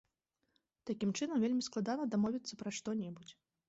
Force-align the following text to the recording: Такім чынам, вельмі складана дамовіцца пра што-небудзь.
Такім 0.91 1.13
чынам, 1.19 1.37
вельмі 1.45 1.63
складана 1.69 2.11
дамовіцца 2.17 2.53
пра 2.65 2.69
што-небудзь. 2.83 3.33